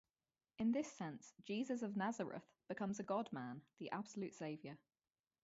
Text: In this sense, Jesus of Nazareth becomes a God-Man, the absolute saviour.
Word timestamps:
In 0.57 0.71
this 0.71 0.91
sense, 0.91 1.35
Jesus 1.43 1.83
of 1.83 1.95
Nazareth 1.95 2.49
becomes 2.67 2.99
a 2.99 3.03
God-Man, 3.03 3.61
the 3.77 3.91
absolute 3.91 4.33
saviour. 4.33 4.79